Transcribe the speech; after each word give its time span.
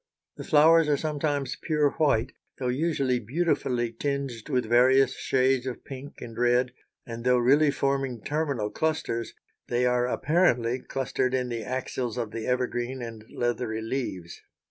The 0.37 0.43
flowers 0.43 0.89
are 0.89 0.97
sometimes 0.97 1.55
pure 1.61 1.91
white 1.91 2.31
though 2.57 2.69
usually 2.69 3.19
beautifully 3.19 3.91
tinged 3.91 4.49
with 4.49 4.65
various 4.65 5.13
shades 5.15 5.67
of 5.67 5.85
pink 5.85 6.15
and 6.21 6.35
red, 6.35 6.71
and 7.05 7.23
though 7.23 7.37
really 7.37 7.69
forming 7.69 8.23
terminal 8.23 8.71
clusters, 8.71 9.35
they 9.67 9.85
are 9.85 10.07
apparently 10.07 10.79
clustered 10.79 11.35
in 11.35 11.49
the 11.49 11.61
axils 11.63 12.17
of 12.17 12.31
the 12.31 12.47
evergreen 12.47 12.99
and 13.03 13.25
leathery 13.29 13.83
leaves. 13.83 14.41